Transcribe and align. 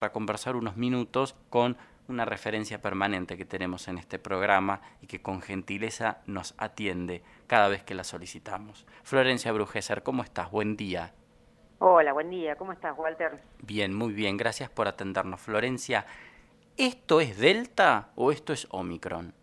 para 0.00 0.12
conversar 0.14 0.56
unos 0.56 0.78
minutos 0.78 1.36
con 1.50 1.76
una 2.08 2.24
referencia 2.24 2.80
permanente 2.80 3.36
que 3.36 3.44
tenemos 3.44 3.86
en 3.86 3.98
este 3.98 4.18
programa 4.18 4.80
y 5.02 5.06
que 5.06 5.20
con 5.20 5.42
gentileza 5.42 6.22
nos 6.24 6.54
atiende 6.56 7.22
cada 7.46 7.68
vez 7.68 7.84
que 7.84 7.94
la 7.94 8.02
solicitamos. 8.02 8.86
Florencia 9.02 9.52
Brugeser, 9.52 10.02
¿cómo 10.02 10.22
estás? 10.22 10.50
Buen 10.50 10.78
día. 10.78 11.12
Hola, 11.80 12.14
buen 12.14 12.30
día. 12.30 12.56
¿Cómo 12.56 12.72
estás, 12.72 12.96
Walter? 12.96 13.42
Bien, 13.62 13.94
muy 13.94 14.14
bien. 14.14 14.38
Gracias 14.38 14.70
por 14.70 14.88
atendernos. 14.88 15.38
Florencia, 15.38 16.06
¿esto 16.78 17.20
es 17.20 17.38
Delta 17.38 18.08
o 18.14 18.32
esto 18.32 18.54
es 18.54 18.66
Omicron? 18.70 19.34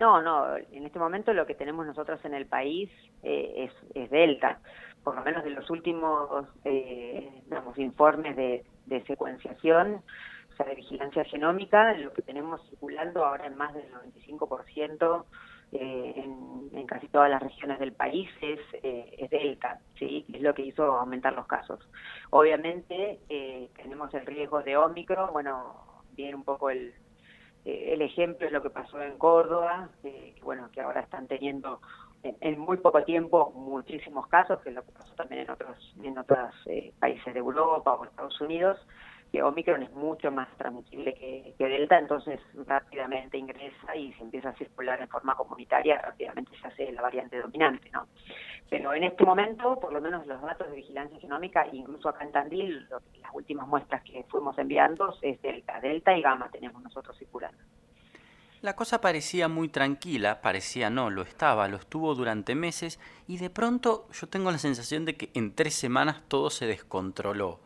No, 0.00 0.20
no. 0.20 0.56
En 0.56 0.84
este 0.84 0.98
momento 0.98 1.32
lo 1.32 1.46
que 1.46 1.54
tenemos 1.54 1.86
nosotros 1.86 2.18
en 2.24 2.34
el 2.34 2.46
país 2.46 2.90
eh, 3.22 3.70
es, 3.94 4.10
Delta. 4.10 4.58
Por 5.04 5.14
lo 5.14 5.22
menos 5.22 5.44
de 5.44 5.50
los 5.50 5.70
últimos 5.70 6.44
eh, 6.64 7.44
informes 7.76 8.34
de, 8.34 8.64
de 8.90 9.02
secuenciación, 9.06 10.02
o 10.52 10.56
sea, 10.56 10.66
de 10.66 10.74
vigilancia 10.74 11.24
genómica, 11.24 11.94
lo 11.94 12.12
que 12.12 12.20
tenemos 12.20 12.60
circulando 12.68 13.24
ahora 13.24 13.46
en 13.46 13.56
más 13.56 13.72
del 13.72 13.90
95% 13.92 15.24
eh, 15.72 16.14
en, 16.16 16.86
casi 16.86 17.06
todas 17.08 17.30
las 17.30 17.40
regiones 17.40 17.78
del 17.78 17.92
país 17.92 18.28
es, 18.40 18.58
eh, 18.82 19.14
es 19.16 19.30
Delta, 19.30 19.78
¿sí? 19.98 20.26
es 20.32 20.42
lo 20.42 20.52
que 20.52 20.62
hizo 20.62 20.82
aumentar 20.82 21.32
los 21.32 21.46
casos. 21.46 21.78
Obviamente 22.30 23.20
eh, 23.28 23.70
tenemos 23.76 24.12
el 24.12 24.26
riesgo 24.26 24.62
de 24.62 24.76
Omicron, 24.76 25.32
bueno, 25.32 26.02
viene 26.16 26.34
un 26.34 26.42
poco 26.42 26.70
el, 26.70 26.92
eh, 27.64 27.90
el 27.92 28.02
ejemplo 28.02 28.46
es 28.46 28.52
lo 28.52 28.62
que 28.62 28.70
pasó 28.70 29.00
en 29.00 29.18
Córdoba, 29.18 29.90
que 30.02 30.34
bueno, 30.42 30.70
que 30.72 30.80
ahora 30.80 31.00
están 31.00 31.28
teniendo 31.28 31.80
en, 32.22 32.58
muy 32.58 32.76
poco 32.78 33.02
tiempo 33.04 33.52
muchísimos 33.54 34.26
casos, 34.28 34.60
que 34.60 34.70
es 34.70 34.74
lo 34.74 34.84
que 34.84 34.92
pasó 34.92 35.14
también 35.14 35.42
en 35.42 35.50
otros 35.50 35.94
en 36.02 36.18
otros 36.18 36.54
eh, 36.66 36.92
países 36.98 37.32
de 37.32 37.40
Europa 37.40 37.94
o 37.94 38.04
Estados 38.04 38.40
Unidos, 38.40 38.78
que 39.32 39.42
Omicron 39.42 39.82
es 39.82 39.92
mucho 39.92 40.30
más 40.30 40.48
transmisible 40.56 41.14
que, 41.14 41.54
Delta, 41.58 41.98
entonces 41.98 42.40
rápidamente 42.66 43.38
ingresa 43.38 43.94
y 43.94 44.12
se 44.14 44.22
empieza 44.22 44.50
a 44.50 44.54
circular 44.54 45.00
en 45.00 45.08
forma 45.08 45.36
comunitaria, 45.36 46.00
rápidamente 46.00 46.52
se 46.60 46.66
hace 46.66 46.92
la 46.92 47.02
variante 47.02 47.40
dominante, 47.40 47.90
¿no? 47.90 48.08
Pero 48.68 48.92
en 48.92 49.04
este 49.04 49.24
momento, 49.24 49.78
por 49.78 49.92
lo 49.92 50.00
menos 50.00 50.26
los 50.26 50.40
datos 50.42 50.68
de 50.68 50.76
vigilancia 50.76 51.18
genómica, 51.18 51.66
incluso 51.72 52.08
acá 52.08 52.24
en 52.24 52.32
Tandil, 52.32 52.88
las 52.88 53.34
últimas 53.34 53.66
muestras 53.68 54.02
que 54.02 54.24
fuimos 54.24 54.58
enviando 54.58 55.14
es 55.22 55.40
Delta, 55.42 55.80
Delta 55.80 56.16
y 56.16 56.22
Gamma 56.22 56.48
tenemos 56.50 56.82
nosotros 56.82 57.16
circulando. 57.18 57.58
La 58.62 58.76
cosa 58.76 59.00
parecía 59.00 59.48
muy 59.48 59.68
tranquila, 59.68 60.42
parecía 60.42 60.90
no, 60.90 61.08
lo 61.08 61.22
estaba, 61.22 61.66
lo 61.68 61.78
estuvo 61.78 62.14
durante 62.14 62.54
meses 62.54 63.00
y 63.26 63.38
de 63.38 63.48
pronto 63.48 64.06
yo 64.12 64.28
tengo 64.28 64.50
la 64.50 64.58
sensación 64.58 65.06
de 65.06 65.16
que 65.16 65.30
en 65.32 65.54
tres 65.54 65.74
semanas 65.74 66.22
todo 66.28 66.50
se 66.50 66.66
descontroló. 66.66 67.60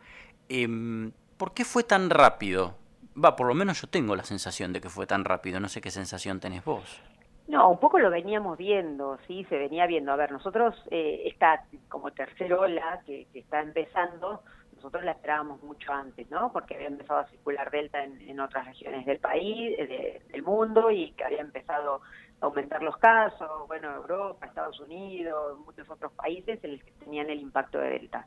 Em, 0.49 1.11
¿Por 1.37 1.53
qué 1.53 1.65
fue 1.65 1.83
tan 1.83 2.11
rápido? 2.11 2.77
Va, 3.23 3.35
por 3.35 3.49
lo 3.49 3.55
menos 3.55 3.81
yo 3.81 3.89
tengo 3.89 4.15
la 4.15 4.23
sensación 4.23 4.73
de 4.73 4.81
que 4.81 4.89
fue 4.89 5.07
tan 5.07 5.25
rápido, 5.25 5.59
no 5.59 5.69
sé 5.69 5.81
qué 5.81 5.91
sensación 5.91 6.39
tenés 6.39 6.65
vos. 6.65 7.03
No, 7.49 7.71
un 7.71 7.79
poco 7.79 7.99
lo 7.99 8.09
veníamos 8.09 8.57
viendo, 8.57 9.19
sí, 9.27 9.45
se 9.49 9.59
venía 9.59 9.87
viendo. 9.87 10.13
A 10.13 10.17
ver, 10.17 10.31
nosotros, 10.31 10.77
eh, 10.91 11.23
esta 11.27 11.65
como 11.89 12.13
tercera 12.13 12.57
ola 12.59 13.03
que 13.05 13.27
está 13.35 13.61
empezando, 13.61 14.43
nosotros 14.85 15.05
la 15.05 15.13
esperábamos 15.13 15.63
mucho 15.63 15.95
antes, 15.95 16.31
¿no? 16.31 16.53
Porque 16.53 16.75
había 16.75 16.89
empezado 16.89 17.21
a 17.21 17.29
circular 17.29 17.71
Delta 17.71 18.05
en, 18.05 18.39
otras 18.39 18.67
regiones 18.67 19.07
del 19.07 19.19
país, 19.19 19.79
del 19.79 20.43
mundo, 20.43 20.91
y 20.91 21.13
que 21.13 21.25
había 21.25 21.41
empezado 21.41 22.03
a 22.43 22.45
aumentar 22.45 22.83
los 22.83 22.99
casos, 22.99 23.67
bueno, 23.67 23.91
Europa, 23.95 24.45
Estados 24.45 24.79
Unidos, 24.81 25.59
muchos 25.65 25.89
otros 25.89 26.13
países 26.13 26.63
en 26.63 26.73
los 26.73 26.83
que 26.85 26.93
tenían 27.03 27.31
el 27.31 27.41
impacto 27.41 27.79
de 27.79 27.93
Delta. 27.93 28.27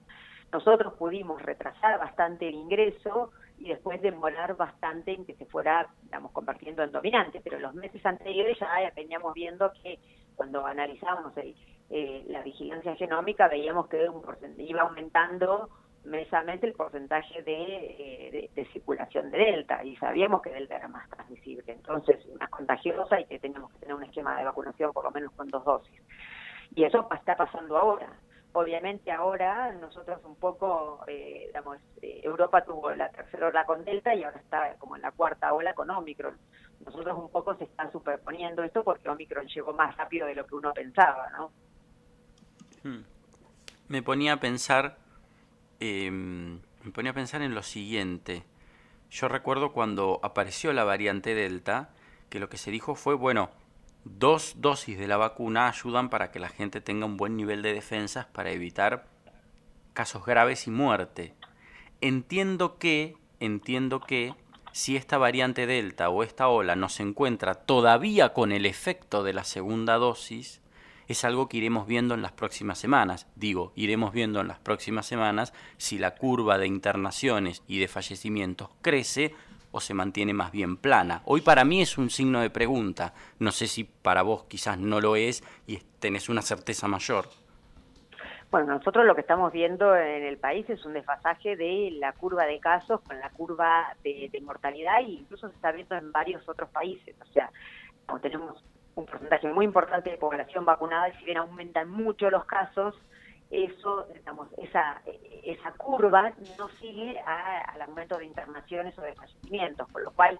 Nosotros 0.51 0.95
pudimos 0.95 1.39
retrasar 1.43 1.99
bastante 1.99 2.47
el 2.47 2.55
ingreso 2.55 3.33
y 3.59 3.69
después 3.69 4.01
demorar 4.01 4.55
bastante 4.55 5.13
en 5.13 5.25
que 5.25 5.35
se 5.35 5.45
fuera, 5.45 5.87
digamos, 6.01 6.31
compartiendo 6.31 6.81
en 6.81 6.91
dominante, 6.91 7.39
pero 7.43 7.59
los 7.59 7.75
meses 7.75 8.03
anteriores 8.03 8.57
ya 8.59 8.91
veníamos 8.95 9.35
viendo 9.35 9.71
que 9.83 9.99
cuando 10.35 10.65
analizábamos 10.65 11.33
eh, 11.37 12.25
la 12.29 12.41
vigilancia 12.41 12.95
genómica 12.95 13.47
veíamos 13.47 13.87
que 13.89 14.09
un 14.09 14.23
iba 14.57 14.81
aumentando 14.81 15.69
mesamente 16.07 16.65
el 16.65 16.73
porcentaje 16.73 17.43
eh, 17.45 18.49
de, 18.53 18.65
circulación 18.65 19.29
de 19.29 19.37
Delta 19.37 19.83
y 19.83 19.95
sabíamos 19.97 20.41
que 20.41 20.49
Delta 20.49 20.77
era 20.77 20.87
más 20.87 21.09
transmisible, 21.09 21.73
entonces 21.73 22.17
más 22.39 22.49
contagiosa 22.49 23.19
y 23.19 23.25
que 23.25 23.39
teníamos 23.39 23.71
que 23.73 23.79
tener 23.79 23.95
un 23.95 24.03
esquema 24.03 24.37
de 24.37 24.45
vacunación 24.45 24.93
por 24.93 25.03
lo 25.03 25.11
menos 25.11 25.31
con 25.33 25.47
dos 25.49 25.63
dosis. 25.63 26.01
Y 26.75 26.83
eso 26.83 27.07
está 27.13 27.35
pasando 27.35 27.77
ahora. 27.77 28.09
Obviamente 28.53 29.11
ahora 29.11 29.71
nosotros 29.73 30.19
un 30.23 30.35
poco, 30.35 31.03
eh, 31.07 31.51
eh, 32.01 32.21
Europa 32.23 32.63
tuvo 32.63 32.91
la 32.91 33.09
tercera 33.09 33.47
ola 33.47 33.65
con 33.65 33.83
Delta 33.83 34.15
y 34.15 34.23
ahora 34.23 34.39
está 34.39 34.75
como 34.79 34.95
en 34.95 35.01
la 35.01 35.11
cuarta 35.11 35.53
ola 35.53 35.73
con 35.73 35.89
Omicron. 35.89 36.37
Nosotros 36.85 37.17
un 37.17 37.29
poco 37.29 37.55
se 37.55 37.65
está 37.65 37.91
superponiendo 37.91 38.63
esto 38.63 38.83
porque 38.83 39.09
Omicron 39.09 39.47
llegó 39.47 39.73
más 39.73 39.95
rápido 39.97 40.25
de 40.27 40.35
lo 40.35 40.47
que 40.47 40.55
uno 40.55 40.73
pensaba, 40.73 41.29
¿no? 41.31 41.51
Hmm. 42.83 43.03
Me 43.89 44.01
ponía 44.01 44.33
a 44.33 44.37
pensar 44.37 44.97
Em, 45.79 46.59
me 46.83 46.91
ponía 46.91 47.11
a 47.11 47.15
pensar 47.15 47.41
en 47.41 47.53
lo 47.53 47.63
siguiente. 47.63 48.43
Yo 49.11 49.27
recuerdo 49.27 49.71
cuando 49.71 50.19
apareció 50.23 50.73
la 50.73 50.83
variante 50.83 51.35
Delta, 51.35 51.89
que 52.29 52.39
lo 52.39 52.49
que 52.49 52.57
se 52.57 52.71
dijo 52.71 52.95
fue, 52.95 53.15
bueno, 53.15 53.49
dos 54.03 54.55
dosis 54.57 54.97
de 54.97 55.07
la 55.07 55.17
vacuna 55.17 55.67
ayudan 55.67 56.09
para 56.09 56.31
que 56.31 56.39
la 56.39 56.49
gente 56.49 56.81
tenga 56.81 57.05
un 57.05 57.17
buen 57.17 57.35
nivel 57.35 57.61
de 57.61 57.73
defensas 57.73 58.25
para 58.25 58.51
evitar 58.51 59.07
casos 59.93 60.25
graves 60.25 60.67
y 60.67 60.71
muerte. 60.71 61.33
Entiendo 62.01 62.77
que, 62.77 63.15
entiendo 63.39 63.99
que 63.99 64.33
si 64.71 64.95
esta 64.95 65.17
variante 65.17 65.65
Delta 65.65 66.09
o 66.09 66.21
esta 66.21 66.49
ola 66.49 66.75
no 66.75 66.89
se 66.89 67.03
encuentra 67.03 67.55
todavía 67.55 68.33
con 68.33 68.51
el 68.51 68.65
efecto 68.65 69.23
de 69.23 69.33
la 69.33 69.43
segunda 69.43 69.95
dosis, 69.95 70.61
es 71.07 71.23
algo 71.23 71.47
que 71.47 71.57
iremos 71.57 71.87
viendo 71.87 72.13
en 72.13 72.21
las 72.21 72.31
próximas 72.31 72.77
semanas. 72.77 73.27
Digo, 73.35 73.71
iremos 73.75 74.13
viendo 74.13 74.41
en 74.41 74.47
las 74.47 74.59
próximas 74.59 75.05
semanas 75.05 75.53
si 75.77 75.97
la 75.97 76.15
curva 76.15 76.57
de 76.57 76.67
internaciones 76.67 77.63
y 77.67 77.79
de 77.79 77.87
fallecimientos 77.87 78.69
crece 78.81 79.33
o 79.71 79.79
se 79.79 79.93
mantiene 79.93 80.33
más 80.33 80.51
bien 80.51 80.77
plana. 80.77 81.21
Hoy 81.25 81.41
para 81.41 81.65
mí 81.65 81.81
es 81.81 81.97
un 81.97 82.09
signo 82.09 82.41
de 82.41 82.49
pregunta. 82.49 83.13
No 83.39 83.51
sé 83.51 83.67
si 83.67 83.83
para 83.83 84.21
vos 84.21 84.45
quizás 84.45 84.77
no 84.77 85.01
lo 85.01 85.15
es 85.15 85.43
y 85.65 85.77
tenés 85.99 86.29
una 86.29 86.41
certeza 86.41 86.87
mayor. 86.87 87.25
Bueno, 88.49 88.75
nosotros 88.75 89.05
lo 89.05 89.13
que 89.13 89.21
estamos 89.21 89.51
viendo 89.51 89.93
en 89.95 90.23
el 90.23 90.37
país 90.37 90.69
es 90.69 90.85
un 90.85 90.93
desfasaje 90.93 91.57
de 91.57 91.91
la 91.99 92.13
curva 92.13 92.45
de 92.45 92.59
casos 92.59 93.01
con 93.01 93.19
la 93.19 93.29
curva 93.31 93.93
de, 94.03 94.31
mortalidad 94.41 94.99
e 94.99 95.11
incluso 95.11 95.49
se 95.49 95.55
está 95.55 95.73
viendo 95.73 95.95
en 95.95 96.13
varios 96.13 96.47
otros 96.47 96.69
países. 96.69 97.13
O 97.21 97.33
sea, 97.33 97.51
como 98.05 98.21
tenemos 98.21 98.63
un 98.97 99.05
porcentaje 99.05 99.47
muy 99.47 99.65
importante 99.65 100.09
de 100.09 100.17
población 100.17 100.65
vacunada 100.65 101.09
y 101.09 101.13
si 101.17 101.25
bien 101.25 101.37
aumentan 101.37 101.89
mucho 101.89 102.29
los 102.29 102.45
casos, 102.45 102.95
eso, 103.49 104.07
digamos, 104.13 104.49
esa, 104.57 105.01
esa 105.43 105.71
curva 105.73 106.33
no 106.57 106.67
sigue 106.81 107.17
al 107.19 107.81
aumento 107.81 108.17
de 108.17 108.25
internaciones 108.25 108.97
o 108.97 109.01
de 109.01 109.13
fallecimientos, 109.13 109.87
con 109.89 110.03
lo 110.03 110.11
cual 110.11 110.39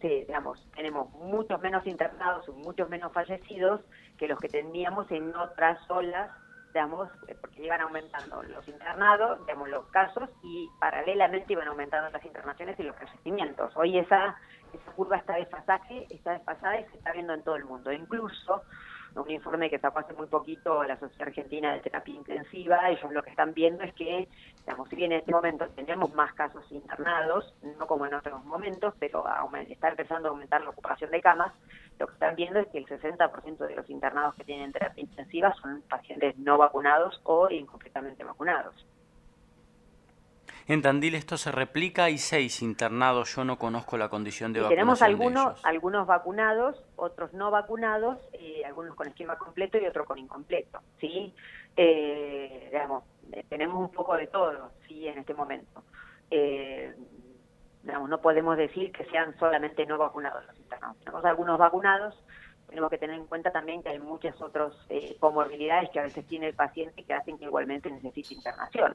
digamos, 0.00 0.64
tenemos 0.76 1.10
muchos 1.14 1.60
menos 1.60 1.84
internados 1.86 2.48
muchos 2.50 2.88
menos 2.88 3.12
fallecidos 3.12 3.80
que 4.16 4.28
los 4.28 4.38
que 4.38 4.48
teníamos 4.48 5.10
en 5.10 5.34
otras 5.34 5.78
olas, 5.90 6.30
digamos, 6.78 7.08
porque 7.40 7.64
iban 7.64 7.80
aumentando 7.80 8.40
los 8.44 8.68
internados, 8.68 9.40
digamos, 9.40 9.68
los 9.68 9.84
casos 9.86 10.30
y 10.44 10.68
paralelamente 10.78 11.52
iban 11.52 11.66
aumentando 11.66 12.08
las 12.08 12.24
internaciones 12.24 12.78
y 12.78 12.84
los 12.84 12.94
fallecimientos. 12.94 13.76
Hoy 13.76 13.98
esa 13.98 14.36
esa 14.72 14.92
curva 14.92 15.16
está 15.16 15.34
desfasaje, 15.34 16.06
está 16.08 16.34
desfasada 16.34 16.78
y 16.78 16.84
se 16.84 16.98
está 16.98 17.10
viendo 17.12 17.34
en 17.34 17.42
todo 17.42 17.56
el 17.56 17.64
mundo. 17.64 17.90
Incluso 17.90 18.62
un 19.14 19.30
informe 19.30 19.70
que 19.70 19.78
sacó 19.78 20.00
hace 20.00 20.12
muy 20.12 20.26
poquito 20.26 20.84
la 20.84 20.98
Sociedad 20.98 21.28
Argentina 21.28 21.72
de 21.72 21.80
Terapia 21.80 22.14
Intensiva, 22.14 22.90
ellos 22.90 23.12
lo 23.12 23.22
que 23.22 23.30
están 23.30 23.52
viendo 23.54 23.82
es 23.82 23.92
que, 23.94 24.28
digamos, 24.60 24.88
si 24.88 24.96
bien 24.96 25.12
en 25.12 25.20
este 25.20 25.32
momento 25.32 25.66
tenemos 25.70 26.14
más 26.14 26.32
casos 26.34 26.64
internados, 26.70 27.54
no 27.78 27.86
como 27.86 28.06
en 28.06 28.14
otros 28.14 28.44
momentos, 28.44 28.94
pero 28.98 29.24
está 29.68 29.88
empezando 29.88 30.28
a 30.28 30.30
aumentar 30.30 30.62
la 30.62 30.70
ocupación 30.70 31.10
de 31.10 31.20
camas, 31.20 31.52
lo 31.98 32.06
que 32.06 32.12
están 32.12 32.36
viendo 32.36 32.60
es 32.60 32.68
que 32.68 32.78
el 32.78 32.86
60% 32.86 33.58
de 33.58 33.74
los 33.74 33.90
internados 33.90 34.34
que 34.34 34.44
tienen 34.44 34.72
terapia 34.72 35.02
intensiva 35.02 35.54
son 35.60 35.82
pacientes 35.82 36.38
no 36.38 36.58
vacunados 36.58 37.20
o 37.24 37.50
incompletamente 37.50 38.24
vacunados. 38.24 38.87
En 40.68 40.82
Tandil 40.82 41.14
esto 41.14 41.38
se 41.38 41.50
replica, 41.50 42.04
hay 42.04 42.18
seis 42.18 42.60
internados, 42.60 43.34
yo 43.34 43.42
no 43.42 43.56
conozco 43.56 43.96
la 43.96 44.10
condición 44.10 44.52
de 44.52 44.60
vacunación 44.60 44.76
Tenemos 44.76 45.00
algunos, 45.00 45.64
algunos 45.64 46.06
vacunados, 46.06 46.84
otros 46.96 47.32
no 47.32 47.50
vacunados, 47.50 48.18
eh, 48.34 48.62
algunos 48.66 48.94
con 48.94 49.08
esquema 49.08 49.36
completo 49.36 49.78
y 49.78 49.86
otros 49.86 50.06
con 50.06 50.18
incompleto, 50.18 50.80
¿sí? 51.00 51.34
Eh, 51.74 52.68
digamos, 52.70 53.04
eh, 53.32 53.46
tenemos 53.48 53.78
un 53.78 53.90
poco 53.90 54.14
de 54.14 54.26
todo, 54.26 54.70
¿sí? 54.86 55.08
En 55.08 55.18
este 55.18 55.32
momento. 55.32 55.84
digamos, 57.82 58.10
no 58.10 58.20
podemos 58.20 58.58
decir 58.58 58.92
que 58.92 59.06
sean 59.06 59.34
solamente 59.38 59.86
no 59.86 59.96
vacunados 59.96 60.44
los 60.46 60.58
internados. 60.58 60.98
Tenemos 60.98 61.24
algunos 61.24 61.58
vacunados, 61.58 62.14
tenemos 62.68 62.90
que 62.90 62.98
tener 62.98 63.16
en 63.16 63.26
cuenta 63.26 63.50
también 63.50 63.82
que 63.82 63.88
hay 63.88 63.98
muchas 63.98 64.40
otras 64.40 64.72
eh, 64.90 65.16
comorbilidades 65.18 65.90
que 65.90 66.00
a 66.00 66.02
veces 66.02 66.26
tiene 66.26 66.48
el 66.48 66.54
paciente 66.54 67.02
que 67.02 67.14
hacen 67.14 67.38
que 67.38 67.46
igualmente 67.46 67.90
necesite 67.90 68.34
internación. 68.34 68.94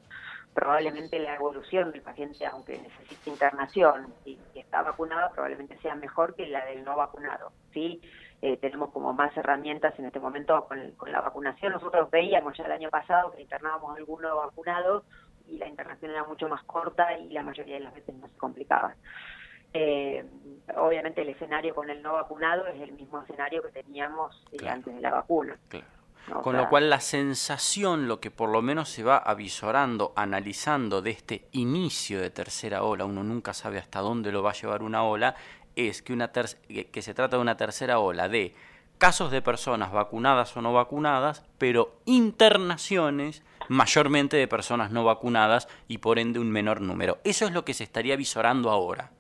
Probablemente 0.54 1.20
la 1.20 1.36
evolución 1.36 1.92
del 1.92 2.02
paciente, 2.02 2.46
aunque 2.46 2.80
necesite 2.80 3.30
internación 3.30 4.14
y, 4.26 4.40
está 4.54 4.84
vacunado, 4.84 5.32
probablemente 5.34 5.78
sea 5.80 5.96
mejor 5.96 6.36
que 6.36 6.46
la 6.48 6.64
del 6.66 6.84
no 6.84 6.96
vacunado. 6.96 7.52
¿sí? 7.74 8.02
Eh, 8.42 8.58
tenemos 8.58 8.92
como 8.92 9.14
más 9.14 9.36
herramientas 9.36 9.98
en 9.98 10.06
este 10.06 10.20
momento 10.20 10.66
con, 10.68 10.92
con, 10.92 11.12
la 11.12 11.22
vacunación. 11.22 11.74
Nosotros 11.74 12.12
veíamos 12.12 12.56
ya 12.56 12.66
el 12.66 12.72
año 12.72 12.90
pasado 12.90 13.32
que 13.32 13.42
internábamos 13.42 13.98
alguno 13.98 14.36
vacunado 14.36 15.04
y 15.48 15.58
la 15.58 15.68
internación 15.68 16.12
era 16.12 16.24
mucho 16.24 16.48
más 16.48 16.64
corta 16.64 17.18
y 17.18 17.30
la 17.30 17.42
mayoría 17.42 17.76
de 17.76 17.82
las 17.82 17.94
veces 17.94 18.16
no 18.16 18.28
se 18.28 18.38
complicaba. 18.38 18.96
Eh, 19.74 20.24
obviamente 20.78 21.22
el 21.22 21.30
escenario 21.30 21.74
con 21.74 21.90
el 21.90 22.02
no 22.02 22.14
vacunado 22.14 22.68
es 22.68 22.80
el 22.82 22.94
mismo 22.94 23.22
escenario 23.22 23.62
que 23.64 23.70
teníamos 23.70 24.44
eh, 24.52 24.68
antes 24.68 24.94
de 24.94 25.02
la 25.02 25.12
vacuna. 25.12 25.58
Con 26.42 26.56
lo 26.56 26.70
cual 26.70 26.90
la 26.90 27.02
sensación, 27.02 28.08
lo 28.08 28.22
que 28.22 28.32
por 28.32 28.50
lo 28.50 28.62
menos 28.62 28.88
se 28.88 29.04
va 29.04 29.18
avisorando, 29.18 30.14
analizando 30.16 31.02
de 31.02 31.12
este 31.12 31.48
inicio 31.52 32.22
de 32.22 32.30
tercera 32.30 32.84
ola, 32.84 33.04
uno 33.04 33.24
nunca 33.24 33.54
sabe 33.54 33.78
hasta 33.78 34.00
dónde 34.00 34.32
lo 34.32 34.42
va 34.42 34.52
a 34.52 34.54
llevar 34.54 34.84
una 34.84 35.04
ola, 35.04 35.36
es 35.76 36.02
que, 36.02 36.14
una 36.14 36.32
que 36.32 37.02
se 37.02 37.14
trata 37.14 37.36
de 37.36 37.42
una 37.42 37.58
tercera 37.58 38.00
ola 38.00 38.30
de 38.30 38.56
casos 38.98 39.32
de 39.32 39.42
personas 39.42 39.92
vacunadas 39.92 40.56
o 40.56 40.62
no 40.62 40.72
vacunadas, 40.72 41.44
pero 41.58 41.98
internaciones 42.06 43.44
mayormente 43.68 44.38
de 44.38 44.48
personas 44.48 44.92
no 44.92 45.04
vacunadas 45.04 45.68
y 45.90 45.98
por 45.98 46.20
ende 46.20 46.40
un 46.40 46.52
menor 46.52 46.80
número. 46.80 47.18
Eso 47.26 47.46
es 47.46 47.52
lo 47.52 47.66
que 47.66 47.74
se 47.74 47.84
estaría 47.84 48.16
visorando 48.16 48.70
ahora. 48.70 49.12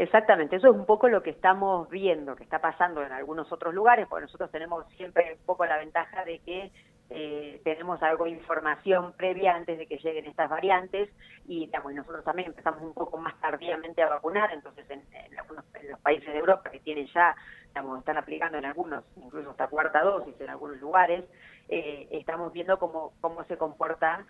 Exactamente, 0.00 0.56
eso 0.56 0.68
es 0.68 0.74
un 0.74 0.86
poco 0.86 1.10
lo 1.10 1.22
que 1.22 1.28
estamos 1.28 1.90
viendo, 1.90 2.34
que 2.34 2.42
está 2.42 2.58
pasando 2.58 3.02
en 3.02 3.12
algunos 3.12 3.52
otros 3.52 3.74
lugares, 3.74 4.06
porque 4.08 4.22
nosotros 4.22 4.50
tenemos 4.50 4.86
siempre 4.96 5.36
un 5.38 5.44
poco 5.44 5.66
la 5.66 5.76
ventaja 5.76 6.24
de 6.24 6.38
que 6.38 6.72
eh, 7.10 7.60
tenemos 7.64 8.02
algo 8.02 8.24
de 8.24 8.30
información 8.30 9.12
previa 9.12 9.54
antes 9.54 9.76
de 9.76 9.86
que 9.86 9.98
lleguen 9.98 10.24
estas 10.24 10.48
variantes 10.48 11.10
y 11.46 11.66
digamos, 11.66 11.92
nosotros 11.92 12.24
también 12.24 12.48
empezamos 12.48 12.80
un 12.80 12.94
poco 12.94 13.18
más 13.18 13.38
tardíamente 13.42 14.00
a 14.02 14.08
vacunar, 14.08 14.50
entonces 14.54 14.88
en, 14.88 15.02
algunos 15.38 15.66
en 15.74 15.90
los 15.90 16.00
países 16.00 16.32
de 16.32 16.38
Europa 16.38 16.70
que 16.70 16.80
tienen 16.80 17.06
ya, 17.08 17.36
digamos, 17.70 18.00
están 18.00 18.18
aplicando 18.18 18.58
en 18.58 18.64
algunos, 18.64 19.04
incluso 19.16 19.50
hasta 19.50 19.68
cuarta 19.68 20.02
dosis 20.02 20.34
en 20.40 20.50
algunos 20.50 20.78
lugares, 20.78 21.24
eh, 21.68 22.08
estamos 22.10 22.52
viendo 22.52 22.78
cómo, 22.78 23.12
cómo 23.20 23.44
se 23.44 23.56
comporta 23.56 24.26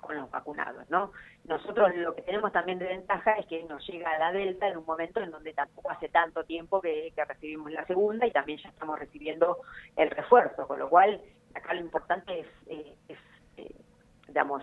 con 0.00 0.16
los 0.16 0.28
vacunados. 0.30 0.90
¿no? 0.90 1.12
Nosotros 1.44 1.94
lo 1.94 2.14
que 2.16 2.22
tenemos 2.22 2.52
también 2.52 2.80
de 2.80 2.88
ventaja 2.88 3.32
es 3.34 3.46
que 3.46 3.62
nos 3.62 3.86
llega 3.86 4.18
la 4.18 4.32
Delta 4.32 4.66
en 4.66 4.78
un 4.78 4.84
momento 4.84 5.20
en 5.20 5.30
donde 5.30 5.52
tampoco 5.52 5.90
hace 5.90 6.08
tanto 6.08 6.44
tiempo 6.44 6.80
que, 6.80 7.12
recibimos 7.28 7.70
la 7.70 7.86
segunda 7.86 8.26
y 8.26 8.32
también 8.32 8.58
ya 8.58 8.70
estamos 8.70 8.98
recibiendo 8.98 9.58
el 9.96 10.10
refuerzo, 10.10 10.66
con 10.66 10.80
lo 10.80 10.90
cual 10.90 11.20
acá 11.54 11.74
lo 11.74 11.80
importante 11.80 12.40
es, 12.40 12.46
eh, 12.66 12.96
eh, 13.56 13.74
digamos, 14.30 14.62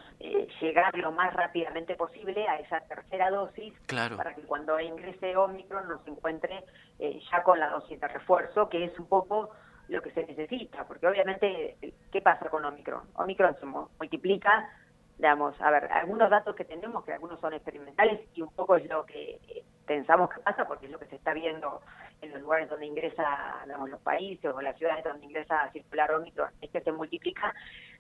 llegar 0.62 0.98
lo 0.98 1.12
más 1.12 1.34
rápidamente 1.34 1.96
posible 1.96 2.48
a 2.48 2.58
esa 2.58 2.80
tercera 2.82 3.30
dosis 3.30 3.74
para 4.16 4.34
que 4.34 4.42
cuando 4.44 4.80
ingrese 4.80 5.36
Omicron 5.36 5.90
nos 5.90 6.08
encuentre 6.08 6.64
ya 7.00 7.44
con 7.44 7.60
la 7.60 7.70
dosis 7.70 8.00
de 8.00 8.08
refuerzo, 8.08 8.70
que 8.70 8.86
es 8.86 8.98
un 8.98 9.08
poco 9.08 9.52
lo 9.90 10.02
que 10.02 10.12
se 10.12 10.26
necesita, 10.26 10.86
porque 10.86 11.08
obviamente, 11.08 11.78
¿qué 12.12 12.22
pasa 12.22 12.50
con 12.50 12.64
Omicron? 12.64 13.04
Omicron 13.16 13.56
se 13.60 13.66
multiplica, 13.66 14.70
digamos, 15.18 15.60
a 15.62 15.72
ver, 15.72 15.92
algunos 15.92 16.30
datos 16.30 16.56
que 16.56 16.66
tenemos, 16.66 17.04
que 17.04 17.14
algunos 17.14 17.40
son 17.40 17.54
experimentales 17.54 18.22
y 18.36 18.42
un 18.42 18.54
poco 18.54 18.78
es 18.78 18.88
lo 18.90 19.06
que 19.06 19.40
pensamos 19.86 20.30
que 20.30 20.42
pasa, 20.42 20.66
porque 20.68 20.86
es 20.86 20.92
lo 20.92 21.00
que 21.00 21.08
se 21.08 21.16
está 21.16 21.34
viendo 21.34 21.82
en 22.22 22.34
los 22.34 22.42
lugares 22.42 22.70
donde 22.70 22.86
ingresa, 22.86 23.62
digamos, 23.66 23.90
los 23.90 24.02
países 24.02 24.54
o 24.54 24.62
las 24.62 24.78
ciudades 24.78 25.04
donde 25.04 25.26
ingresa 25.26 25.64
a 25.64 25.72
circular 25.72 26.12
Omicron, 26.12 26.50
es 26.62 26.70
que 26.70 26.82
se 26.82 26.92
multiplica, 26.92 27.54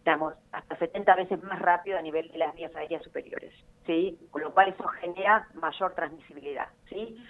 digamos, 0.08 0.36
hasta 0.54 0.78
70 0.78 1.16
veces 1.18 1.44
más 1.44 1.60
rápido 1.60 1.98
a 1.98 2.02
nivel 2.02 2.32
de 2.32 2.38
las 2.38 2.56
vías 2.56 2.74
aéreas 2.78 3.04
superiores, 3.04 3.54
¿sí? 3.86 4.18
Con 4.32 4.42
lo 4.42 4.54
cual 4.54 4.70
eso 4.70 4.88
genera 4.88 5.50
mayor 5.56 5.96
transmisibilidad, 5.96 6.70
¿sí? 6.88 7.22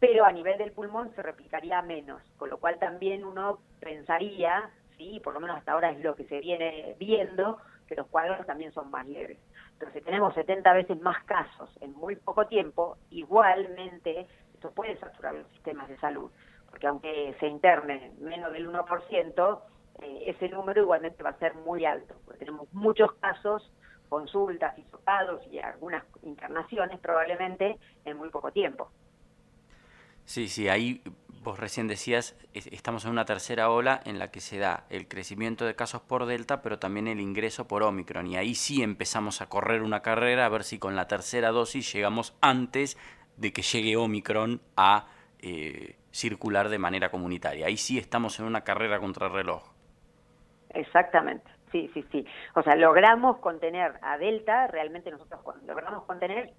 pero 0.00 0.24
a 0.24 0.32
nivel 0.32 0.56
del 0.56 0.72
pulmón 0.72 1.14
se 1.14 1.22
replicaría 1.22 1.82
menos, 1.82 2.22
con 2.38 2.48
lo 2.48 2.56
cual 2.56 2.78
también 2.78 3.26
uno 3.26 3.58
pensaría, 3.78 4.70
sí, 4.96 5.20
por 5.22 5.34
lo 5.34 5.40
menos 5.40 5.58
hasta 5.58 5.72
ahora 5.72 5.90
es 5.90 6.02
lo 6.02 6.14
que 6.14 6.24
se 6.24 6.40
viene 6.40 6.96
viendo, 6.98 7.58
que 7.86 7.94
los 7.94 8.06
cuadros 8.06 8.46
también 8.46 8.72
son 8.72 8.90
más 8.90 9.06
leves. 9.06 9.38
Entonces 9.74 10.02
tenemos 10.02 10.32
70 10.32 10.72
veces 10.72 11.00
más 11.02 11.22
casos 11.24 11.70
en 11.82 11.92
muy 11.92 12.16
poco 12.16 12.46
tiempo, 12.46 12.96
igualmente 13.10 14.26
esto 14.54 14.70
puede 14.70 14.96
saturar 14.96 15.34
los 15.34 15.48
sistemas 15.48 15.88
de 15.88 15.98
salud, 15.98 16.30
porque 16.70 16.86
aunque 16.86 17.36
se 17.38 17.48
interne 17.48 18.12
menos 18.18 18.50
del 18.50 18.66
1%, 18.70 19.60
eh, 20.02 20.24
ese 20.26 20.48
número 20.48 20.82
igualmente 20.82 21.22
va 21.22 21.30
a 21.30 21.38
ser 21.38 21.54
muy 21.54 21.84
alto, 21.84 22.14
porque 22.24 22.40
tenemos 22.40 22.72
muchos 22.72 23.12
casos, 23.14 23.70
consultas, 24.08 24.78
hisopados 24.78 25.42
y 25.50 25.58
algunas 25.58 26.04
internaciones 26.22 26.98
probablemente 27.00 27.78
en 28.04 28.16
muy 28.16 28.30
poco 28.30 28.50
tiempo. 28.52 28.90
Sí, 30.24 30.48
sí, 30.48 30.68
ahí 30.68 31.02
vos 31.44 31.58
recién 31.58 31.86
decías, 31.86 32.34
estamos 32.54 33.04
en 33.04 33.10
una 33.10 33.26
tercera 33.26 33.70
ola 33.70 34.00
en 34.06 34.18
la 34.18 34.30
que 34.30 34.40
se 34.40 34.58
da 34.58 34.86
el 34.88 35.06
crecimiento 35.06 35.66
de 35.66 35.76
casos 35.76 36.00
por 36.00 36.24
Delta, 36.24 36.62
pero 36.62 36.78
también 36.78 37.06
el 37.06 37.20
ingreso 37.20 37.68
por 37.68 37.82
Omicron. 37.82 38.26
Y 38.26 38.36
ahí 38.36 38.54
sí 38.54 38.82
empezamos 38.82 39.42
a 39.42 39.48
correr 39.50 39.82
una 39.82 40.00
carrera 40.00 40.46
a 40.46 40.48
ver 40.48 40.64
si 40.64 40.78
con 40.78 40.96
la 40.96 41.06
tercera 41.06 41.50
dosis 41.50 41.92
llegamos 41.92 42.34
antes 42.40 42.96
de 43.36 43.52
que 43.52 43.60
llegue 43.60 43.96
Omicron 43.96 44.62
a 44.76 45.06
eh, 45.40 45.96
circular 46.10 46.70
de 46.70 46.78
manera 46.78 47.10
comunitaria. 47.10 47.66
Ahí 47.66 47.76
sí 47.76 47.98
estamos 47.98 48.38
en 48.40 48.46
una 48.46 48.62
carrera 48.62 48.98
contra 48.98 49.26
el 49.26 49.32
reloj. 49.34 49.73
Exactamente. 50.74 51.50
Sí, 51.72 51.90
sí, 51.92 52.04
sí. 52.12 52.24
O 52.54 52.62
sea, 52.62 52.76
logramos 52.76 53.38
contener 53.38 53.94
a 54.02 54.16
Delta, 54.16 54.68
realmente 54.68 55.10
nosotros 55.10 55.40
logramos 55.66 56.04
contener 56.04 56.52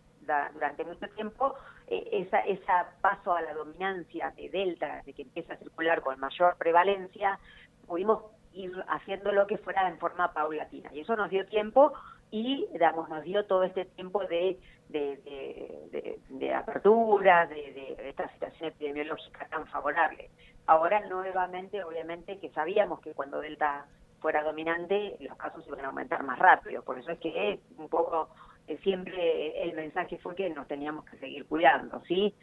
durante 0.53 0.83
mucho 0.83 1.07
tiempo 1.15 1.55
eh, 1.87 2.09
esa, 2.11 2.39
esa 2.39 2.89
paso 3.01 3.33
a 3.33 3.41
la 3.41 3.53
dominancia 3.53 4.31
de 4.31 4.49
Delta, 4.49 5.01
de 5.05 5.13
que 5.13 5.21
empieza 5.21 5.53
a 5.53 5.57
circular 5.57 6.01
con 6.01 6.19
mayor 6.19 6.57
prevalencia, 6.57 7.39
pudimos 7.87 8.23
ir 8.53 8.71
haciendo 8.87 9.31
lo 9.31 9.47
que 9.47 9.57
fuera 9.57 9.87
en 9.87 9.99
forma 9.99 10.33
paulatina. 10.33 10.89
Y 10.93 11.01
eso 11.01 11.15
nos 11.15 11.29
dio 11.29 11.45
tiempo 11.45 11.93
y 12.31 12.67
digamos, 12.73 13.07
nos 13.07 13.23
dio 13.23 13.45
todo 13.45 13.63
este 13.63 13.85
tiempo 13.85 14.25
de, 14.25 14.59
de, 14.89 16.19
de, 16.29 16.53
apertura, 16.53 17.45
de, 17.47 17.55
de, 17.55 18.09
esta 18.09 18.29
situación 18.33 18.69
epidemiológica 18.69 19.47
tan 19.47 19.65
favorable. 19.67 20.29
Ahora 20.65 20.99
nuevamente, 21.07 21.83
obviamente, 21.83 22.39
que 22.39 22.49
sabíamos 22.49 22.99
que 23.01 23.13
cuando 23.13 23.39
Delta 23.39 23.85
fuera 24.25 24.41
dominante, 24.41 25.17
los 25.19 25.37
casos 25.37 25.63
iban 25.67 25.85
a 25.85 25.89
aumentar 25.89 26.23
más 26.23 26.39
rápido. 26.39 26.81
Por 26.81 26.97
eso 26.97 27.11
es 27.11 27.19
que 27.19 27.59
un 27.77 27.87
poco 27.89 28.29
eh, 28.67 28.75
siempre 28.81 29.61
el 29.61 29.75
mensaje 29.75 30.17
fue 30.17 30.33
que 30.33 30.49
nos 30.49 30.67
teníamos 30.67 31.05
que 31.05 31.15
seguir 31.17 31.45
cuidando, 31.45 32.01
¿sí? 32.07 32.33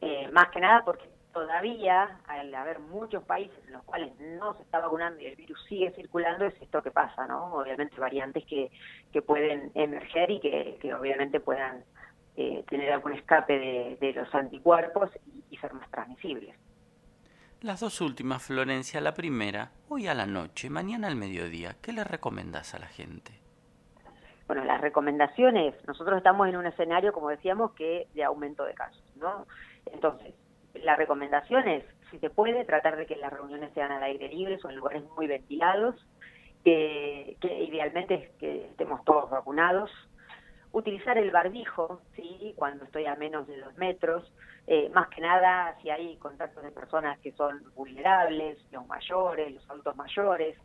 Eh, 0.00 0.28
más 0.32 0.50
que 0.50 0.60
nada 0.60 0.84
porque 0.84 1.08
todavía, 1.32 2.20
al 2.28 2.54
haber 2.54 2.78
muchos 2.78 3.24
países 3.24 3.58
en 3.66 3.72
los 3.72 3.82
cuales 3.82 4.12
no 4.20 4.54
se 4.54 4.62
está 4.62 4.78
vacunando 4.78 5.20
y 5.20 5.26
el 5.26 5.34
virus 5.34 5.60
sigue 5.64 5.90
circulando, 5.96 6.44
es 6.44 6.54
esto 6.62 6.80
que 6.80 6.92
pasa, 6.92 7.26
¿no? 7.26 7.54
Obviamente 7.54 7.98
variantes 7.98 8.46
que, 8.46 8.70
que 9.12 9.20
pueden 9.20 9.72
emerger 9.74 10.30
y 10.30 10.38
que, 10.38 10.78
que 10.80 10.94
obviamente 10.94 11.40
puedan 11.40 11.82
eh, 12.36 12.64
tener 12.68 12.92
algún 12.92 13.14
escape 13.14 13.98
de, 14.00 14.12
los 14.12 14.32
anticuerpos 14.32 15.10
y, 15.50 15.56
ser 15.56 15.74
más 15.74 15.90
transmisibles. 15.90 16.54
Las 17.66 17.80
dos 17.80 18.00
últimas, 18.00 18.44
Florencia, 18.44 19.00
la 19.00 19.12
primera, 19.12 19.72
hoy 19.88 20.06
a 20.06 20.14
la 20.14 20.24
noche, 20.24 20.70
mañana 20.70 21.08
al 21.08 21.16
mediodía, 21.16 21.74
¿qué 21.82 21.92
le 21.92 22.04
recomendás 22.04 22.76
a 22.76 22.78
la 22.78 22.86
gente? 22.86 23.32
Bueno, 24.46 24.62
las 24.62 24.80
recomendaciones, 24.80 25.74
nosotros 25.84 26.16
estamos 26.18 26.46
en 26.46 26.58
un 26.58 26.66
escenario, 26.66 27.12
como 27.12 27.28
decíamos, 27.28 27.72
que 27.72 28.06
de 28.14 28.22
aumento 28.22 28.64
de 28.64 28.72
casos, 28.72 29.02
¿no? 29.16 29.48
Entonces, 29.86 30.32
la 30.74 30.94
recomendación 30.94 31.66
es, 31.66 31.84
si 32.12 32.20
se 32.20 32.30
puede, 32.30 32.64
tratar 32.64 32.96
de 32.96 33.04
que 33.04 33.16
las 33.16 33.32
reuniones 33.32 33.74
sean 33.74 33.90
al 33.90 34.04
aire 34.04 34.28
libre, 34.28 34.60
son 34.60 34.76
lugares 34.76 35.02
muy 35.16 35.26
ventilados, 35.26 35.96
que, 36.62 37.36
que 37.40 37.64
idealmente 37.64 38.30
que 38.38 38.66
estemos 38.66 39.04
todos 39.04 39.28
vacunados, 39.28 39.90
utilizar 40.76 41.16
el 41.16 41.30
barbijo, 41.30 42.00
sí, 42.14 42.52
cuando 42.56 42.84
estoy 42.84 43.06
a 43.06 43.16
menos 43.16 43.46
de 43.46 43.58
dos 43.60 43.76
metros, 43.76 44.30
eh, 44.66 44.90
más 44.90 45.08
que 45.08 45.20
nada 45.20 45.76
si 45.80 45.90
hay 45.90 46.16
contactos 46.16 46.62
de 46.62 46.70
personas 46.70 47.18
que 47.20 47.32
son 47.32 47.62
vulnerables, 47.74 48.58
los 48.72 48.86
mayores, 48.86 49.54
los 49.54 49.70
adultos 49.70 49.96
mayores, 49.96 50.56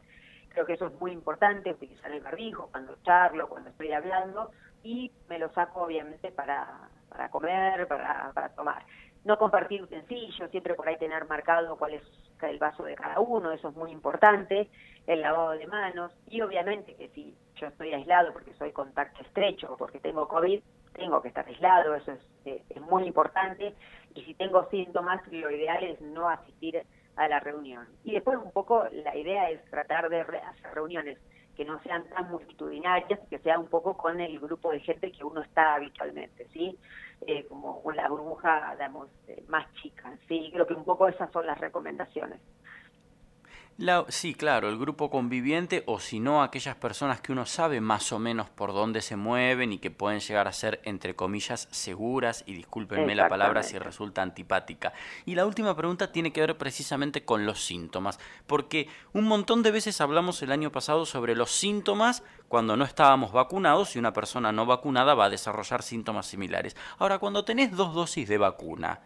Creo 0.54 0.66
que 0.66 0.74
eso 0.74 0.88
es 0.88 1.00
muy 1.00 1.12
importante, 1.12 1.72
utilizar 1.72 2.12
el 2.12 2.22
barbijo 2.22 2.68
cuando 2.72 2.98
charlo, 3.04 3.48
cuando 3.48 3.70
estoy 3.70 3.92
hablando, 3.94 4.52
y 4.84 5.12
me 5.30 5.40
lo 5.40 5.50
saco 5.54 5.84
obviamente 5.84 6.32
para, 6.32 6.90
para 7.10 7.30
comer, 7.30 7.88
para, 7.88 8.32
para 8.34 8.50
tomar. 8.50 8.84
No 9.24 9.38
compartir 9.38 9.84
utensilios, 9.84 10.52
siempre 10.52 10.74
por 10.74 10.90
ahí 10.90 10.98
tener 10.98 11.26
marcado 11.26 11.78
cuál 11.78 11.94
es 11.94 12.04
el 12.42 12.58
vaso 12.58 12.84
de 12.84 12.96
cada 12.96 13.20
uno, 13.20 13.52
eso 13.52 13.70
es 13.70 13.76
muy 13.76 13.92
importante, 13.92 14.70
el 15.08 15.22
lavado 15.22 15.52
de 15.52 15.68
manos, 15.68 16.12
y 16.28 16.42
obviamente 16.42 16.96
que 16.96 17.08
si 17.10 17.36
yo 17.62 17.68
estoy 17.68 17.94
aislado 17.94 18.34
porque 18.34 18.54
soy 18.56 18.72
contacto 18.72 19.22
estrecho 19.22 19.72
o 19.72 19.78
porque 19.78 20.00
tengo 20.00 20.28
COVID, 20.28 20.60
tengo 20.94 21.22
que 21.22 21.28
estar 21.28 21.46
aislado, 21.46 21.96
eso 21.96 22.12
es, 22.12 22.20
eh, 22.46 22.64
es 22.70 22.82
muy 22.82 23.04
importante, 23.06 23.74
y 24.16 24.24
si 24.24 24.34
tengo 24.34 24.68
síntomas, 24.70 25.22
lo 25.32 25.50
ideal 25.52 25.84
es 25.84 26.02
no 26.02 26.28
asistir 26.28 26.84
a 27.16 27.28
la 27.28 27.40
reunión. 27.40 27.88
Y 28.04 28.14
después 28.14 28.38
un 28.38 28.52
poco 28.52 28.86
la 28.92 29.16
idea 29.16 29.50
es 29.52 29.64
tratar 29.70 30.10
de 30.10 30.22
hacer 30.22 30.74
reuniones 30.74 31.20
que 31.56 31.66
no 31.66 31.80
sean 31.84 32.04
tan 32.10 32.32
multitudinarias, 32.32 33.20
que 33.30 33.38
sea 33.40 33.60
un 33.60 33.68
poco 33.68 33.96
con 33.96 34.20
el 34.20 34.40
grupo 34.40 34.72
de 34.72 34.80
gente 34.80 35.12
que 35.12 35.24
uno 35.24 35.42
está 35.42 35.76
habitualmente, 35.76 36.48
¿sí? 36.54 36.78
Eh, 37.28 37.46
como 37.48 37.84
la 37.94 38.08
burbuja, 38.10 38.72
digamos, 38.72 39.10
eh, 39.28 39.44
más 39.48 39.72
chica, 39.76 40.18
¿sí? 40.28 40.50
Creo 40.52 40.66
que 40.66 40.74
un 40.74 40.86
poco 40.86 41.08
esas 41.08 41.32
son 41.32 41.46
las 41.46 41.60
recomendaciones 41.60 42.40
sí, 44.10 44.36
claro, 44.36 44.70
el 44.70 44.78
grupo 44.78 45.10
conviviente 45.10 45.84
o 45.88 46.00
si 46.00 46.20
no 46.20 46.44
aquellas 46.44 46.76
personas 46.76 47.22
que 47.22 47.32
uno 47.32 47.46
sabe 47.46 47.82
más 47.82 48.12
o 48.12 48.20
menos 48.20 48.50
por 48.50 48.74
dónde 48.74 49.02
se 49.02 49.16
mueven 49.16 49.74
y 49.74 49.80
que 49.80 49.90
pueden 49.90 50.20
llegar 50.20 50.48
a 50.48 50.54
ser, 50.54 50.82
entre 50.84 51.16
comillas, 51.16 51.68
seguras, 51.72 52.44
y 52.46 52.54
discúlpenme 52.54 53.16
la 53.16 53.28
palabra 53.28 53.64
si 53.64 53.80
resulta 53.80 54.22
antipática. 54.22 54.94
Y 55.26 55.36
la 55.36 55.46
última 55.46 55.76
pregunta 55.76 56.12
tiene 56.12 56.32
que 56.32 56.42
ver 56.42 56.58
precisamente 56.58 57.26
con 57.26 57.46
los 57.46 57.64
síntomas, 57.64 58.20
porque 58.46 58.88
un 59.14 59.26
montón 59.26 59.64
de 59.64 59.72
veces 59.72 60.00
hablamos 60.00 60.42
el 60.44 60.52
año 60.52 60.72
pasado 60.72 61.06
sobre 61.06 61.36
los 61.36 61.52
síntomas 61.52 62.24
cuando 62.48 62.78
no 62.78 62.86
estábamos 62.86 63.32
vacunados 63.32 63.96
y 63.96 64.00
una 64.00 64.14
persona 64.14 64.52
no 64.52 64.66
vacunada 64.66 65.16
va 65.16 65.26
a 65.26 65.30
desarrollar 65.30 65.82
síntomas 65.82 66.28
similares. 66.28 66.76
Ahora, 67.00 67.18
cuando 67.20 67.46
tenés 67.46 67.72
dos 67.72 67.94
dosis 67.94 68.28
de 68.28 68.38
vacuna, 68.38 69.02